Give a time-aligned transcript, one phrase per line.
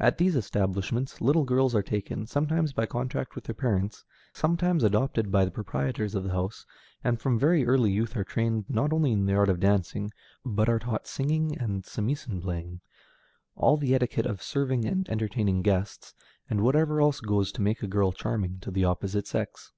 [0.00, 4.04] At these establishments little girls are taken, sometimes by contract with their parents,
[4.34, 6.66] sometimes adopted by the proprietors of the house,
[7.04, 10.10] and from very early youth are trained not only in the art of dancing,
[10.44, 12.80] but are taught singing and samisen playing,
[13.54, 16.14] all the etiquette of serving and entertaining guests,
[16.48, 19.70] and whatever else goes to make a girl charming to the opposite sex.